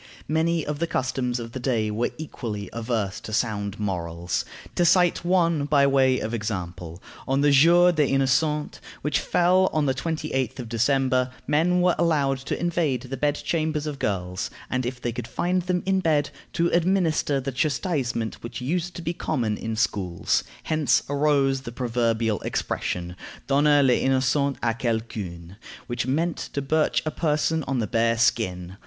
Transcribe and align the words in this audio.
Many 0.27 0.65
of 0.65 0.79
the 0.79 0.87
customs 0.87 1.39
of 1.39 1.51
the 1.51 1.59
day 1.59 1.91
were 1.91 2.09
equally 2.17 2.71
adverse 2.73 3.19
to 3.19 3.31
sound 3.31 3.79
morals. 3.79 4.43
To 4.73 4.83
cite 4.83 5.23
one 5.23 5.65
by 5.65 5.85
way 5.85 6.17
of 6.19 6.33
example: 6.33 7.03
On 7.27 7.41
the 7.41 7.51
Jour 7.51 7.91
des 7.91 8.07
Innocents, 8.07 8.79
which 9.03 9.19
fell 9.19 9.69
on 9.71 9.85
the 9.85 9.93
28th 9.93 10.57
of 10.57 10.67
December, 10.69 11.29
men 11.45 11.81
were 11.81 11.93
allowed 11.99 12.39
to 12.39 12.59
invade 12.59 13.03
the 13.03 13.15
bed 13.15 13.35
chambers 13.43 13.85
of 13.85 13.99
girls, 13.99 14.49
and, 14.71 14.87
if 14.87 14.99
they 14.99 15.11
could 15.11 15.27
find 15.27 15.61
them 15.61 15.83
in 15.85 15.99
bed, 15.99 16.31
to 16.53 16.69
administer 16.71 17.39
the 17.39 17.51
chastisement 17.51 18.41
which 18.41 18.59
used 18.59 18.95
to 18.95 19.03
be 19.03 19.13
common 19.13 19.55
in 19.55 19.75
schools. 19.75 20.43
Hence 20.63 21.03
arose 21.11 21.61
the 21.61 21.71
proverbial 21.71 22.39
expression, 22.41 23.15
Donner 23.45 23.83
les 23.83 24.01
innocents 24.01 24.57
à 24.63 24.73
quelqu'un, 24.79 25.57
which 25.85 26.07
meant 26.07 26.37
to 26.53 26.61
birch 26.63 27.03
a 27.05 27.11
person 27.11 27.63
on 27.67 27.77
the 27.77 27.85
bare 27.85 28.17
skin. 28.17 28.77